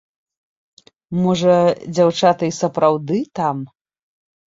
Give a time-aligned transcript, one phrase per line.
[1.19, 1.55] Можа,
[1.95, 3.57] дзяўчаты і сапраўды там.